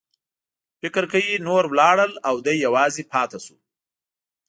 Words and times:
فکر 0.81 1.03
کوي 1.11 1.35
نور 1.47 1.63
ولاړل 1.67 2.11
او 2.27 2.35
دی 2.45 2.55
یوازې 2.65 3.03
پاتې 3.13 3.39
شو. 3.45 3.57